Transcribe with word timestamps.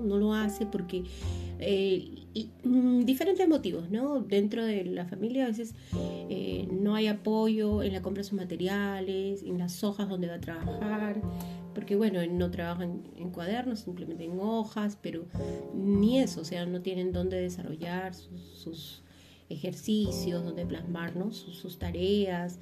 no 0.00 0.16
lo 0.18 0.34
hace 0.34 0.66
porque 0.66 1.04
eh, 1.58 2.26
mm, 2.64 3.00
diferentes 3.00 3.46
motivos, 3.48 3.90
¿no? 3.90 4.20
Dentro 4.20 4.64
de 4.64 4.84
la 4.84 5.04
familia 5.04 5.44
a 5.44 5.48
veces 5.48 5.74
eh, 6.28 6.66
no 6.70 6.94
hay 6.94 7.06
apoyo 7.06 7.82
en 7.82 7.92
la 7.92 8.02
compra 8.02 8.22
de 8.22 8.28
sus 8.28 8.38
materiales, 8.38 9.42
en 9.42 9.58
las 9.58 9.84
hojas 9.84 10.08
donde 10.08 10.28
va 10.28 10.34
a 10.34 10.40
trabajar, 10.40 11.20
porque 11.74 11.96
bueno, 11.96 12.20
no 12.26 12.50
trabajan 12.50 13.02
en 13.16 13.30
cuadernos, 13.30 13.80
simplemente 13.80 14.24
en 14.24 14.38
hojas, 14.40 14.98
pero 15.00 15.26
ni 15.74 16.18
eso, 16.18 16.40
o 16.40 16.44
sea, 16.44 16.64
no 16.66 16.80
tienen 16.80 17.12
dónde 17.12 17.40
desarrollar 17.40 18.14
sus, 18.14 19.02
ejercicios, 19.48 20.44
donde 20.44 20.64
plasmar 20.64 21.12
sus, 21.32 21.78
tareas, 21.78 22.60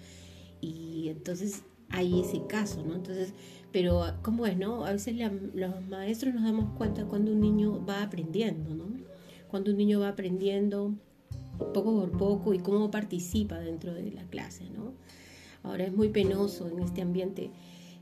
y 0.63 1.09
entonces 1.09 1.63
hay 1.91 2.21
ese 2.21 2.47
caso, 2.47 2.83
¿no? 2.85 2.95
Entonces, 2.95 3.33
pero 3.73 4.03
¿cómo 4.23 4.47
es, 4.47 4.57
no? 4.57 4.85
A 4.85 4.93
veces 4.93 5.17
los 5.55 5.87
maestros 5.89 6.35
nos 6.35 6.45
damos 6.45 6.77
cuenta 6.77 7.05
cuando 7.05 7.33
un 7.33 7.41
niño 7.41 7.85
va 7.85 8.03
aprendiendo, 8.03 8.75
¿no? 8.75 8.87
Cuando 9.49 9.71
un 9.71 9.77
niño 9.79 10.01
va 10.01 10.09
aprendiendo 10.09 10.95
poco 11.59 12.01
por 12.01 12.11
poco 12.13 12.55
y 12.55 12.59
cómo 12.59 12.91
participa 12.91 13.59
dentro 13.59 13.95
de 13.95 14.11
la 14.13 14.25
clase, 14.25 14.71
¿no? 14.71 14.93
Ahora 15.63 15.85
es 15.85 15.93
muy 15.93 16.09
penoso 16.09 16.69
en 16.69 16.79
este 16.81 17.03
ambiente, 17.03 17.51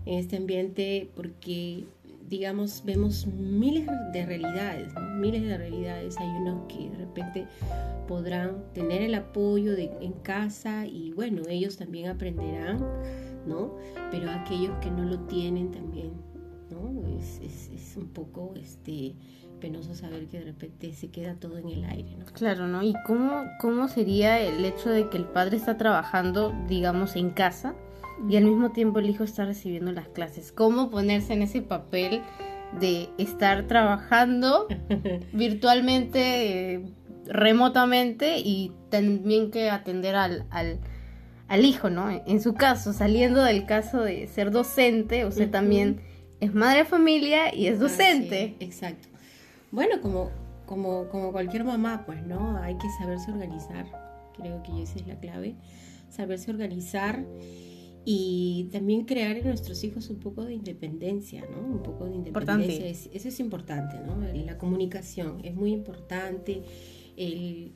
en 0.04 0.18
este 0.18 0.36
ambiente 0.36 1.10
porque 1.14 1.86
digamos, 2.28 2.82
vemos 2.84 3.26
miles 3.26 3.86
de 4.12 4.26
realidades, 4.26 4.92
miles 5.18 5.42
de 5.42 5.56
realidades. 5.56 6.16
Hay 6.18 6.28
unos 6.28 6.66
que 6.66 6.90
de 6.90 6.96
repente 6.96 7.46
podrán 8.08 8.64
tener 8.72 9.02
el 9.02 9.14
apoyo 9.14 9.74
de, 9.74 9.90
en 10.00 10.12
casa 10.12 10.86
y 10.86 11.12
bueno, 11.12 11.42
ellos 11.48 11.76
también 11.76 12.08
aprenderán, 12.08 12.84
¿no? 13.46 13.74
Pero 14.10 14.30
aquellos 14.30 14.76
que 14.80 14.90
no 14.90 15.04
lo 15.04 15.20
tienen 15.20 15.70
también, 15.70 16.12
¿no? 16.70 17.06
Es, 17.18 17.40
es, 17.40 17.70
es 17.70 17.96
un 17.96 18.08
poco 18.08 18.54
este, 18.56 19.14
penoso 19.60 19.94
saber 19.94 20.26
que 20.26 20.38
de 20.40 20.46
repente 20.46 20.92
se 20.92 21.08
queda 21.08 21.34
todo 21.34 21.58
en 21.58 21.68
el 21.68 21.84
aire, 21.84 22.16
¿no? 22.16 22.26
Claro, 22.26 22.66
¿no? 22.66 22.82
¿Y 22.82 22.94
cómo, 23.06 23.44
cómo 23.60 23.88
sería 23.88 24.40
el 24.40 24.64
hecho 24.64 24.90
de 24.90 25.08
que 25.08 25.16
el 25.16 25.24
padre 25.24 25.56
está 25.56 25.76
trabajando, 25.76 26.52
digamos, 26.68 27.16
en 27.16 27.30
casa? 27.30 27.74
y 28.28 28.36
al 28.36 28.44
mismo 28.44 28.70
tiempo 28.70 28.98
el 28.98 29.10
hijo 29.10 29.24
está 29.24 29.44
recibiendo 29.44 29.92
las 29.92 30.08
clases. 30.08 30.52
¿Cómo 30.52 30.90
ponerse 30.90 31.34
en 31.34 31.42
ese 31.42 31.62
papel 31.62 32.22
de 32.80 33.08
estar 33.18 33.66
trabajando 33.66 34.66
virtualmente, 35.32 36.74
eh, 36.74 36.84
remotamente 37.26 38.38
y 38.38 38.72
también 38.88 39.50
que 39.50 39.70
atender 39.70 40.16
al, 40.16 40.46
al, 40.50 40.78
hijo, 41.64 41.90
¿no? 41.90 42.10
En 42.26 42.40
su 42.40 42.54
caso, 42.54 42.92
saliendo 42.92 43.42
del 43.42 43.66
caso 43.66 44.02
de 44.02 44.26
ser 44.26 44.50
docente, 44.50 45.24
usted 45.24 45.50
también 45.50 46.00
es 46.40 46.54
madre 46.54 46.80
de 46.80 46.84
familia 46.84 47.54
y 47.54 47.66
es 47.66 47.78
docente. 47.78 48.56
exacto. 48.60 49.08
Bueno, 49.70 50.00
como, 50.00 50.30
como, 50.66 51.08
como 51.08 51.32
cualquier 51.32 51.64
mamá, 51.64 52.04
pues, 52.06 52.24
¿no? 52.26 52.58
Hay 52.58 52.76
que 52.76 52.88
saberse 52.98 53.30
organizar. 53.30 53.86
Creo 54.36 54.62
que 54.62 54.82
esa 54.82 54.98
es 54.98 55.06
la 55.06 55.18
clave. 55.18 55.54
Saberse 56.10 56.50
organizar 56.50 57.24
y 58.04 58.68
también 58.70 59.04
crear 59.04 59.36
en 59.36 59.46
nuestros 59.46 59.82
hijos 59.82 60.10
un 60.10 60.20
poco 60.20 60.44
de 60.44 60.54
independencia, 60.54 61.44
¿no? 61.50 61.58
Un 61.58 61.82
poco 61.82 62.06
de 62.06 62.14
independencia. 62.14 62.86
eso 62.86 63.28
es 63.28 63.40
importante, 63.40 63.98
¿no? 63.98 64.16
La 64.44 64.58
comunicación 64.58 65.40
es 65.44 65.54
muy 65.54 65.72
importante. 65.72 66.62
El, 67.16 67.72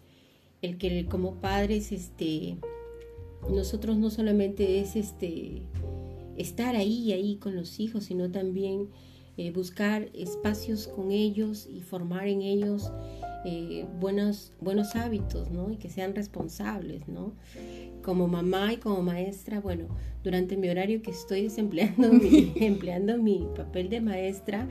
el 0.62 0.78
que 0.78 1.06
como 1.06 1.40
padres, 1.40 1.90
este, 1.90 2.58
nosotros 3.48 3.96
no 3.96 4.10
solamente 4.10 4.80
es 4.80 4.96
este, 4.96 5.62
estar 6.36 6.76
ahí, 6.76 7.12
ahí 7.12 7.36
con 7.36 7.56
los 7.56 7.80
hijos, 7.80 8.04
sino 8.04 8.30
también 8.30 8.88
eh, 9.36 9.52
buscar 9.52 10.10
espacios 10.12 10.88
con 10.88 11.12
ellos 11.12 11.66
y 11.70 11.80
formar 11.80 12.28
en 12.28 12.42
ellos 12.42 12.92
eh, 13.44 13.86
buenos, 13.98 14.52
buenos 14.60 14.96
hábitos, 14.96 15.50
¿no? 15.50 15.70
Y 15.70 15.76
que 15.76 15.88
sean 15.88 16.14
responsables, 16.14 17.08
¿no? 17.08 17.32
Como 18.02 18.28
mamá 18.28 18.72
y 18.74 18.76
como 18.76 19.02
maestra, 19.02 19.60
bueno, 19.60 19.88
durante 20.22 20.56
mi 20.56 20.68
horario 20.68 21.00
que 21.00 21.10
estoy 21.10 21.44
desempleando 21.44 22.12
mi, 22.12 22.52
empleando 22.56 23.16
mi 23.16 23.46
papel 23.56 23.88
de 23.88 24.00
maestra, 24.00 24.68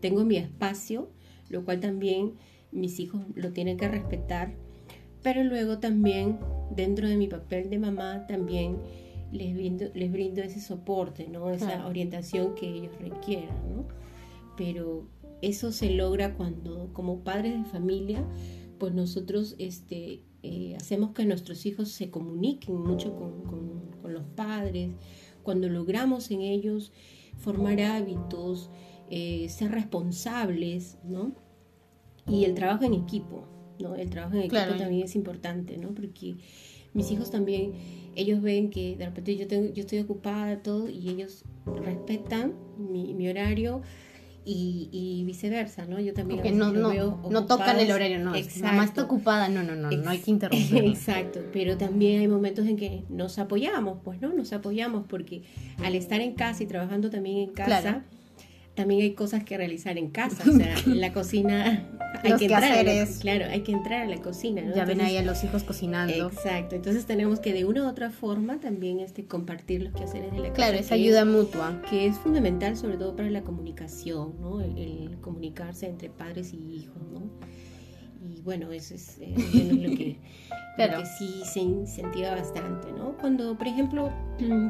tengo 0.00 0.24
mi 0.24 0.36
espacio, 0.36 1.08
lo 1.48 1.64
cual 1.64 1.80
también 1.80 2.34
mis 2.70 3.00
hijos 3.00 3.22
lo 3.34 3.52
tienen 3.52 3.76
que 3.76 3.88
respetar, 3.88 4.54
pero 5.24 5.42
luego 5.42 5.78
también 5.78 6.38
dentro 6.70 7.08
de 7.08 7.16
mi 7.16 7.26
papel 7.26 7.70
de 7.70 7.78
mamá 7.78 8.26
también 8.28 8.76
les 9.32 9.54
brindo, 9.54 9.86
les 9.94 10.12
brindo 10.12 10.42
ese 10.42 10.60
soporte, 10.60 11.26
¿no? 11.26 11.50
Esa 11.50 11.86
orientación 11.86 12.54
que 12.54 12.68
ellos 12.68 12.92
requieran, 13.00 13.56
¿no? 13.74 13.88
Pero 14.56 15.08
eso 15.40 15.72
se 15.72 15.90
logra 15.90 16.34
cuando 16.34 16.92
como 16.92 17.24
padres 17.24 17.54
de 17.54 17.64
familia, 17.64 18.22
pues 18.78 18.92
nosotros 18.94 19.56
este, 19.58 20.22
eh, 20.42 20.76
hacemos 20.76 21.12
que 21.12 21.24
nuestros 21.24 21.64
hijos 21.64 21.88
se 21.88 22.10
comuniquen 22.10 22.76
mucho 22.76 23.16
con, 23.16 23.82
los 24.04 24.24
padres, 24.36 24.90
cuando 25.42 25.68
logramos 25.68 26.30
en 26.30 26.42
ellos 26.42 26.92
formar 27.38 27.80
hábitos, 27.80 28.70
eh, 29.10 29.48
ser 29.48 29.72
responsables, 29.72 30.98
¿no? 31.02 31.32
Y 32.28 32.44
el 32.44 32.54
trabajo 32.54 32.84
en 32.84 32.92
equipo, 32.92 33.48
¿no? 33.78 33.94
El 33.96 34.10
trabajo 34.10 34.36
en 34.36 34.42
equipo 34.42 34.76
también 34.78 35.04
es 35.04 35.14
importante, 35.16 35.76
¿no? 35.78 35.88
Porque 35.94 36.36
mis 36.92 37.10
hijos 37.10 37.30
también, 37.30 37.72
ellos 38.14 38.40
ven 38.40 38.70
que 38.70 38.96
de 38.96 39.06
repente 39.06 39.36
yo, 39.36 39.46
tengo, 39.46 39.72
yo 39.72 39.80
estoy 39.80 39.98
ocupada, 39.98 40.62
todo, 40.62 40.88
y 40.88 41.08
ellos 41.08 41.44
respetan 41.66 42.54
mi, 42.78 43.14
mi 43.14 43.28
horario, 43.28 43.82
y, 44.46 45.22
viceversa, 45.26 45.86
¿no? 45.86 45.98
Yo 46.00 46.12
también 46.12 46.58
no, 46.58 46.72
no, 46.72 46.92
no 47.30 47.46
tocan 47.46 47.78
el 47.80 47.90
horario, 47.90 48.18
no. 48.18 48.34
Exacto. 48.34 48.66
Mamá 48.66 48.84
está 48.84 49.02
ocupada, 49.02 49.48
no, 49.48 49.62
no, 49.62 49.74
no, 49.74 49.90
no 49.90 50.10
hay 50.10 50.18
que 50.18 50.30
interrumpir. 50.30 50.84
Exacto, 50.84 51.40
pero 51.52 51.76
también 51.78 52.20
hay 52.20 52.28
momentos 52.28 52.66
en 52.66 52.76
que 52.76 53.04
nos 53.08 53.38
apoyamos, 53.38 53.98
pues, 54.04 54.20
¿no? 54.20 54.32
Nos 54.32 54.52
apoyamos 54.52 55.06
porque 55.08 55.42
al 55.82 55.94
estar 55.94 56.20
en 56.20 56.34
casa 56.34 56.62
y 56.62 56.66
trabajando 56.66 57.10
también 57.10 57.38
en 57.38 57.50
casa, 57.52 58.04
también 58.74 59.02
hay 59.02 59.12
cosas 59.12 59.44
que 59.44 59.56
realizar 59.56 59.96
en 59.98 60.10
casa, 60.10 60.44
o 60.48 60.52
sea, 60.56 60.74
en 60.86 61.00
la 61.00 61.12
cocina 61.12 61.88
hay 62.22 62.36
que 62.36 62.44
entrar, 62.44 63.08
claro, 63.20 63.46
hay 63.46 63.62
que 63.62 63.72
entrar 63.72 64.02
a 64.02 64.06
la 64.06 64.20
cocina, 64.20 64.62
¿no? 64.62 64.74
Ya 64.74 64.84
ven 64.84 65.00
ahí 65.00 65.16
a 65.16 65.22
los 65.22 65.42
hijos 65.44 65.62
cocinando. 65.64 66.28
Exacto, 66.28 66.76
entonces 66.76 67.06
tenemos 67.06 67.40
que 67.40 67.52
de 67.52 67.64
una 67.64 67.84
u 67.84 67.88
otra 67.88 68.10
forma 68.10 68.60
también 68.60 69.00
este 69.00 69.26
compartir 69.26 69.82
los 69.82 69.92
quehaceres 69.92 70.32
de 70.32 70.38
la 70.38 70.44
casa. 70.44 70.54
Claro, 70.54 70.78
esa 70.78 70.94
ayuda 70.94 71.24
mutua. 71.24 71.80
Que 71.90 72.06
es 72.06 72.16
fundamental 72.18 72.76
sobre 72.76 72.96
todo 72.96 73.16
para 73.16 73.30
la 73.30 73.42
comunicación, 73.42 74.34
¿no? 74.40 74.60
el 74.60 75.18
comunicarse 75.20 75.86
entre 75.86 76.10
padres 76.10 76.52
y 76.52 76.76
hijos, 76.76 77.02
¿no? 77.12 77.22
y 78.28 78.40
bueno, 78.40 78.72
eso 78.72 78.94
es, 78.94 79.18
eh, 79.20 79.34
lo, 79.36 79.96
que, 79.96 81.06
sí 81.18 81.42
se 81.44 81.60
incentiva 81.60 82.30
bastante, 82.30 82.92
¿no? 82.92 83.16
Cuando, 83.18 83.56
por 83.56 83.66
ejemplo, 83.66 84.10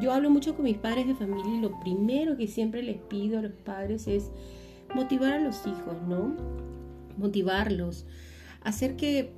yo 0.01 0.11
hablo 0.11 0.29
mucho 0.29 0.55
con 0.55 0.65
mis 0.65 0.77
padres 0.77 1.07
de 1.07 1.15
familia 1.15 1.55
y 1.55 1.61
lo 1.61 1.79
primero 1.79 2.37
que 2.37 2.47
siempre 2.47 2.83
les 2.83 2.97
pido 2.97 3.39
a 3.39 3.41
los 3.41 3.53
padres 3.53 4.07
es 4.07 4.31
motivar 4.93 5.33
a 5.33 5.39
los 5.39 5.65
hijos, 5.65 5.95
¿no? 6.07 6.35
Motivarlos, 7.17 8.05
hacer 8.61 8.95
que 8.95 9.31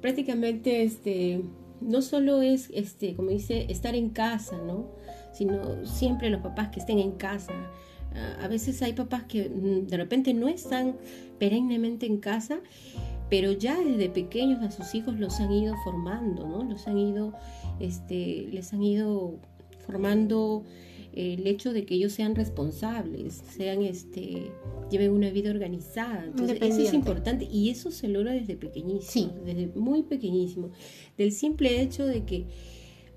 prácticamente 0.00 0.82
este 0.82 1.42
no 1.80 2.02
solo 2.02 2.42
es 2.42 2.70
este 2.74 3.14
como 3.14 3.30
dice 3.30 3.66
estar 3.68 3.94
en 3.94 4.10
casa, 4.10 4.58
¿no? 4.58 4.88
Sino 5.32 5.84
siempre 5.86 6.30
los 6.30 6.40
papás 6.40 6.68
que 6.68 6.80
estén 6.80 6.98
en 6.98 7.12
casa. 7.12 7.54
A 8.42 8.48
veces 8.48 8.82
hay 8.82 8.92
papás 8.92 9.22
que 9.24 9.48
mm, 9.48 9.86
de 9.86 9.96
repente 9.96 10.34
no 10.34 10.48
están 10.48 10.96
perennemente 11.38 12.06
en 12.06 12.18
casa 12.18 12.60
pero 13.30 13.52
ya 13.52 13.80
desde 13.80 14.10
pequeños 14.10 14.60
a 14.62 14.70
sus 14.72 14.94
hijos 14.94 15.18
los 15.18 15.38
han 15.40 15.52
ido 15.52 15.76
formando, 15.84 16.46
¿no? 16.46 16.64
Los 16.64 16.88
han 16.88 16.98
ido, 16.98 17.32
este, 17.78 18.48
les 18.50 18.74
han 18.74 18.82
ido 18.82 19.36
formando 19.86 20.64
el 21.12 21.46
hecho 21.46 21.72
de 21.72 21.84
que 21.84 21.94
ellos 21.94 22.12
sean 22.12 22.34
responsables, 22.34 23.42
sean, 23.56 23.82
este, 23.82 24.52
lleven 24.90 25.12
una 25.12 25.30
vida 25.30 25.50
organizada. 25.50 26.24
Entonces, 26.24 26.58
eso 26.60 26.80
es 26.80 26.94
importante 26.94 27.48
y 27.50 27.70
eso 27.70 27.90
se 27.90 28.08
logra 28.08 28.32
desde 28.32 28.56
pequeñísimo, 28.56 29.34
desde 29.44 29.68
muy 29.74 30.02
pequeñísimo. 30.02 30.70
Del 31.16 31.32
simple 31.32 31.80
hecho 31.80 32.06
de 32.06 32.24
que, 32.24 32.46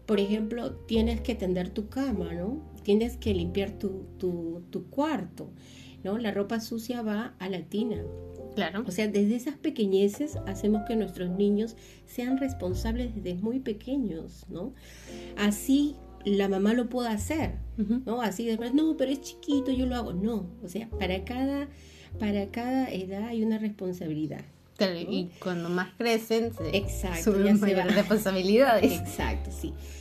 por 0.05 0.19
ejemplo, 0.19 0.71
tienes 0.87 1.21
que 1.21 1.35
tender 1.35 1.69
tu 1.69 1.89
cama, 1.89 2.33
¿no? 2.33 2.61
Tienes 2.83 3.17
que 3.17 3.33
limpiar 3.33 3.77
tu, 3.77 4.05
tu, 4.17 4.63
tu 4.69 4.89
cuarto, 4.89 5.49
¿no? 6.03 6.17
La 6.17 6.31
ropa 6.31 6.59
sucia 6.59 7.01
va 7.01 7.35
a 7.39 7.49
la 7.49 7.61
tina 7.61 8.03
Claro. 8.55 8.83
O 8.87 8.91
sea, 8.91 9.07
desde 9.07 9.35
esas 9.35 9.55
pequeñeces 9.57 10.37
hacemos 10.45 10.83
que 10.87 10.95
nuestros 10.95 11.29
niños 11.31 11.75
sean 12.05 12.37
responsables 12.37 13.15
desde 13.15 13.35
muy 13.35 13.59
pequeños, 13.59 14.45
¿no? 14.49 14.73
Así 15.37 15.95
la 16.25 16.49
mamá 16.49 16.73
lo 16.73 16.89
pueda 16.89 17.11
hacer, 17.11 17.55
¿no? 18.05 18.21
Así 18.21 18.45
después, 18.45 18.73
no, 18.73 18.95
pero 18.97 19.11
es 19.11 19.21
chiquito, 19.21 19.71
yo 19.71 19.85
lo 19.85 19.95
hago. 19.95 20.13
No, 20.13 20.49
o 20.63 20.67
sea, 20.67 20.89
para 20.89 21.23
cada, 21.23 21.67
para 22.19 22.47
cada 22.47 22.89
edad 22.91 23.27
hay 23.27 23.43
una 23.43 23.57
responsabilidad. 23.57 24.41
y 24.79 25.29
cuando 25.39 25.69
más 25.69 25.93
crecen, 25.97 26.51
Exacto, 26.73 27.33
suben 27.33 27.61
responsabilidades. 27.61 28.91
Exacto, 28.99 29.51
sí. 29.51 29.73